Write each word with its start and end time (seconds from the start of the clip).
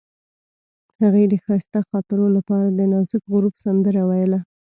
هغې 1.01 1.23
د 1.27 1.33
ښایسته 1.43 1.79
خاطرو 1.89 2.25
لپاره 2.37 2.67
د 2.77 2.79
نازک 2.91 3.23
غروب 3.31 3.55
سندره 3.63 4.01
ویله. 4.09 4.39